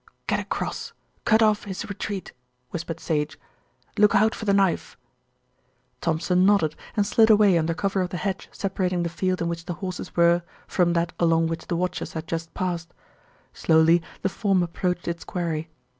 [0.25, 0.93] "Get across.
[1.25, 2.33] Cut off his retreat,"
[2.71, 3.37] whispered Sage.
[3.99, 4.97] "Look out for the knife."
[6.01, 9.65] Thompson nodded and slid away under cover of the hedge separating the field in which
[9.65, 12.95] the horses were from that along which the watchers had just passed.
[13.53, 15.69] Slowly the form approached its quarry.